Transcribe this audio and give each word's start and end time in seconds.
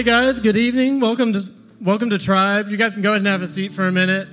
Hey 0.00 0.04
guys, 0.04 0.40
good 0.40 0.56
evening. 0.56 0.98
Welcome 0.98 1.34
to 1.34 1.42
welcome 1.78 2.08
to 2.08 2.16
Tribe. 2.16 2.68
You 2.68 2.78
guys 2.78 2.94
can 2.94 3.02
go 3.02 3.10
ahead 3.10 3.20
and 3.20 3.26
have 3.26 3.42
a 3.42 3.46
seat 3.46 3.70
for 3.70 3.86
a 3.86 3.92
minute. 3.92 4.28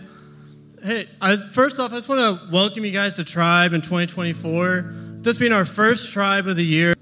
Hey, 0.81 1.09
I, 1.19 1.35
first 1.35 1.77
off, 1.77 1.91
I 1.91 1.95
just 1.95 2.07
want 2.07 2.21
to 2.39 2.53
welcome 2.53 2.85
you 2.85 2.91
guys 2.91 3.15
to 3.15 3.25
Tribe 3.25 3.73
in 3.73 3.81
2024. 3.81 4.93
This 5.17 5.37
being 5.37 5.51
our 5.51 5.65
first 5.65 6.13
Tribe 6.13 6.47
of 6.47 6.55
the 6.55 6.63
year. 6.63 6.95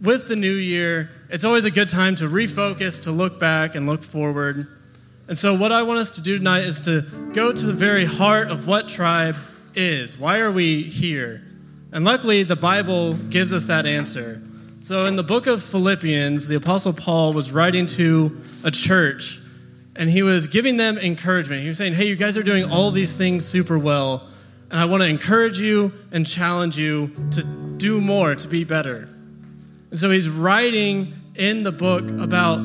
With 0.00 0.28
the 0.28 0.34
new 0.34 0.54
year, 0.54 1.10
it's 1.28 1.44
always 1.44 1.66
a 1.66 1.70
good 1.70 1.90
time 1.90 2.14
to 2.14 2.24
refocus, 2.24 3.02
to 3.02 3.10
look 3.10 3.38
back, 3.38 3.74
and 3.74 3.86
look 3.86 4.02
forward. 4.02 4.66
And 5.28 5.36
so, 5.36 5.54
what 5.54 5.70
I 5.70 5.82
want 5.82 5.98
us 5.98 6.12
to 6.12 6.22
do 6.22 6.38
tonight 6.38 6.62
is 6.62 6.80
to 6.80 7.02
go 7.34 7.52
to 7.52 7.66
the 7.66 7.74
very 7.74 8.06
heart 8.06 8.48
of 8.48 8.66
what 8.66 8.88
Tribe 8.88 9.36
is. 9.74 10.18
Why 10.18 10.40
are 10.40 10.50
we 10.50 10.84
here? 10.84 11.42
And 11.92 12.02
luckily, 12.02 12.44
the 12.44 12.56
Bible 12.56 13.12
gives 13.12 13.52
us 13.52 13.66
that 13.66 13.84
answer. 13.84 14.40
So, 14.86 15.06
in 15.06 15.16
the 15.16 15.24
book 15.24 15.48
of 15.48 15.64
Philippians, 15.64 16.46
the 16.46 16.54
Apostle 16.54 16.92
Paul 16.92 17.32
was 17.32 17.50
writing 17.50 17.86
to 17.86 18.40
a 18.62 18.70
church 18.70 19.40
and 19.96 20.08
he 20.08 20.22
was 20.22 20.46
giving 20.46 20.76
them 20.76 20.96
encouragement. 20.96 21.62
He 21.62 21.66
was 21.66 21.76
saying, 21.76 21.94
Hey, 21.94 22.06
you 22.06 22.14
guys 22.14 22.36
are 22.36 22.44
doing 22.44 22.70
all 22.70 22.92
these 22.92 23.18
things 23.18 23.44
super 23.44 23.80
well, 23.80 24.22
and 24.70 24.78
I 24.78 24.84
want 24.84 25.02
to 25.02 25.08
encourage 25.08 25.58
you 25.58 25.92
and 26.12 26.24
challenge 26.24 26.78
you 26.78 27.10
to 27.32 27.42
do 27.42 28.00
more, 28.00 28.36
to 28.36 28.46
be 28.46 28.62
better. 28.62 29.08
And 29.90 29.98
so, 29.98 30.08
he's 30.08 30.28
writing 30.28 31.14
in 31.34 31.64
the 31.64 31.72
book 31.72 32.04
about 32.20 32.58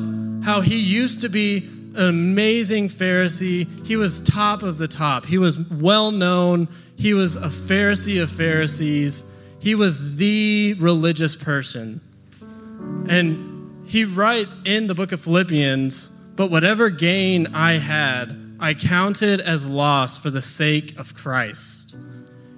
how 0.44 0.60
he 0.60 0.78
used 0.78 1.22
to 1.22 1.28
be 1.28 1.68
an 1.96 2.08
amazing 2.08 2.86
Pharisee. 2.86 3.84
He 3.84 3.96
was 3.96 4.20
top 4.20 4.62
of 4.62 4.78
the 4.78 4.86
top, 4.86 5.26
he 5.26 5.38
was 5.38 5.58
well 5.58 6.12
known, 6.12 6.68
he 6.94 7.14
was 7.14 7.34
a 7.34 7.48
Pharisee 7.48 8.22
of 8.22 8.30
Pharisees, 8.30 9.36
he 9.58 9.74
was 9.74 10.18
the 10.18 10.76
religious 10.78 11.34
person. 11.34 12.00
And 13.08 13.86
he 13.86 14.04
writes 14.04 14.58
in 14.64 14.86
the 14.86 14.94
book 14.94 15.12
of 15.12 15.20
Philippians, 15.20 16.08
but 16.36 16.50
whatever 16.50 16.88
gain 16.88 17.48
I 17.54 17.72
had, 17.72 18.56
I 18.58 18.74
counted 18.74 19.40
as 19.40 19.68
loss 19.68 20.18
for 20.18 20.30
the 20.30 20.40
sake 20.40 20.96
of 20.98 21.14
Christ. 21.14 21.96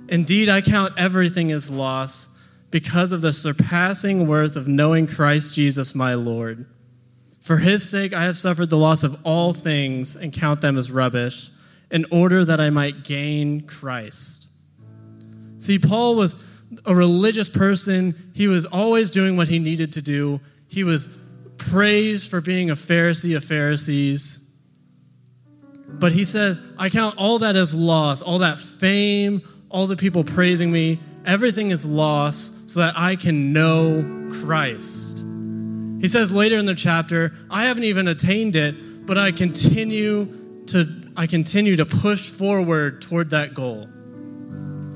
Indeed, 0.08 0.48
I 0.48 0.60
count 0.60 0.94
everything 0.98 1.50
as 1.50 1.70
loss 1.70 2.28
because 2.70 3.10
of 3.12 3.20
the 3.20 3.32
surpassing 3.32 4.26
worth 4.26 4.56
of 4.56 4.68
knowing 4.68 5.06
Christ 5.06 5.54
Jesus 5.54 5.94
my 5.94 6.14
Lord. 6.14 6.66
For 7.40 7.58
his 7.58 7.88
sake, 7.88 8.12
I 8.12 8.24
have 8.24 8.36
suffered 8.36 8.70
the 8.70 8.76
loss 8.76 9.02
of 9.04 9.16
all 9.24 9.52
things 9.52 10.16
and 10.16 10.32
count 10.32 10.60
them 10.60 10.76
as 10.76 10.90
rubbish, 10.90 11.50
in 11.90 12.06
order 12.10 12.44
that 12.44 12.60
I 12.60 12.70
might 12.70 13.04
gain 13.04 13.60
Christ. 13.62 14.48
See, 15.58 15.78
Paul 15.78 16.16
was 16.16 16.36
a 16.84 16.94
religious 16.94 17.48
person. 17.48 18.14
He 18.34 18.48
was 18.48 18.66
always 18.66 19.10
doing 19.10 19.36
what 19.36 19.48
he 19.48 19.58
needed 19.58 19.92
to 19.92 20.02
do. 20.02 20.40
He 20.68 20.84
was 20.84 21.08
praised 21.58 22.30
for 22.30 22.40
being 22.40 22.70
a 22.70 22.74
Pharisee 22.74 23.36
of 23.36 23.44
Pharisees. 23.44 24.40
But 25.86 26.12
he 26.12 26.24
says, 26.24 26.60
I 26.78 26.90
count 26.90 27.16
all 27.18 27.38
that 27.40 27.56
as 27.56 27.74
loss, 27.74 28.22
all 28.22 28.38
that 28.38 28.58
fame, 28.58 29.42
all 29.70 29.86
the 29.86 29.96
people 29.96 30.24
praising 30.24 30.72
me, 30.72 30.98
everything 31.24 31.70
is 31.70 31.84
loss 31.84 32.60
so 32.66 32.80
that 32.80 32.94
I 32.96 33.16
can 33.16 33.52
know 33.52 34.28
Christ. 34.42 35.24
He 36.00 36.08
says 36.08 36.34
later 36.34 36.58
in 36.58 36.66
the 36.66 36.74
chapter, 36.74 37.32
I 37.50 37.64
haven't 37.64 37.84
even 37.84 38.08
attained 38.08 38.56
it, 38.56 39.06
but 39.06 39.16
I 39.16 39.32
continue 39.32 40.64
to 40.66 40.86
I 41.16 41.26
continue 41.26 41.76
to 41.76 41.86
push 41.86 42.28
forward 42.28 43.00
toward 43.00 43.30
that 43.30 43.54
goal. 43.54 43.88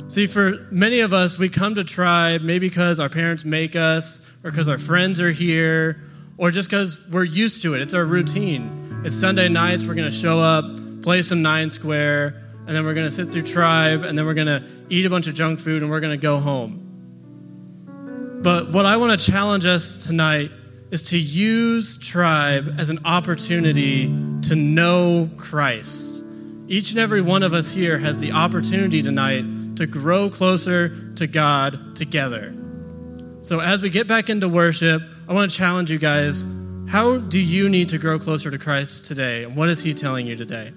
See, 0.08 0.26
for 0.26 0.66
many 0.70 1.00
of 1.00 1.12
us, 1.12 1.38
we 1.38 1.50
come 1.50 1.74
to 1.74 1.84
Tribe 1.84 2.40
maybe 2.40 2.70
because 2.70 2.98
our 2.98 3.10
parents 3.10 3.44
make 3.44 3.76
us, 3.76 4.26
or 4.42 4.50
because 4.50 4.66
our 4.66 4.78
friends 4.78 5.20
are 5.20 5.30
here, 5.30 6.00
or 6.38 6.50
just 6.50 6.70
because 6.70 7.06
we're 7.12 7.24
used 7.24 7.62
to 7.62 7.74
it. 7.74 7.82
It's 7.82 7.92
our 7.92 8.06
routine. 8.06 9.02
It's 9.04 9.14
Sunday 9.14 9.50
nights, 9.50 9.84
we're 9.84 9.94
going 9.94 10.08
to 10.08 10.16
show 10.16 10.40
up, 10.40 10.64
play 11.02 11.20
some 11.20 11.42
nine 11.42 11.68
square, 11.68 12.42
and 12.66 12.74
then 12.74 12.86
we're 12.86 12.94
going 12.94 13.06
to 13.06 13.10
sit 13.10 13.28
through 13.28 13.42
Tribe, 13.42 14.04
and 14.04 14.16
then 14.16 14.24
we're 14.24 14.32
going 14.32 14.46
to 14.46 14.64
eat 14.88 15.04
a 15.04 15.10
bunch 15.10 15.28
of 15.28 15.34
junk 15.34 15.60
food, 15.60 15.82
and 15.82 15.90
we're 15.90 16.00
going 16.00 16.18
to 16.18 16.22
go 16.22 16.38
home. 16.38 18.40
But 18.42 18.72
what 18.72 18.86
I 18.86 18.96
want 18.96 19.20
to 19.20 19.30
challenge 19.30 19.66
us 19.66 20.06
tonight 20.06 20.50
is 20.90 21.02
to 21.10 21.18
use 21.18 21.98
Tribe 21.98 22.76
as 22.78 22.88
an 22.88 23.00
opportunity 23.04 24.06
to 24.44 24.56
know 24.56 25.28
Christ. 25.36 26.24
Each 26.66 26.92
and 26.92 26.98
every 26.98 27.20
one 27.20 27.42
of 27.42 27.52
us 27.52 27.70
here 27.70 27.98
has 27.98 28.20
the 28.20 28.32
opportunity 28.32 29.02
tonight 29.02 29.44
to 29.78 29.86
grow 29.86 30.30
closer 30.30 31.12
to 31.14 31.26
God 31.26 31.96
together. 31.96 32.54
So, 33.42 33.60
as 33.60 33.82
we 33.82 33.90
get 33.90 34.06
back 34.06 34.28
into 34.28 34.48
worship, 34.48 35.02
I 35.28 35.32
want 35.32 35.50
to 35.50 35.56
challenge 35.56 35.90
you 35.90 35.98
guys 35.98 36.44
how 36.88 37.18
do 37.18 37.38
you 37.38 37.68
need 37.68 37.90
to 37.90 37.98
grow 37.98 38.18
closer 38.18 38.50
to 38.50 38.58
Christ 38.58 39.04
today? 39.04 39.44
And 39.44 39.54
what 39.56 39.68
is 39.68 39.82
He 39.82 39.92
telling 39.92 40.26
you 40.26 40.36
today? 40.36 40.72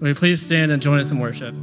Will 0.00 0.08
you 0.08 0.14
please 0.14 0.40
stand 0.40 0.70
and 0.70 0.80
join 0.80 1.00
us 1.00 1.10
in 1.10 1.18
worship? 1.18 1.54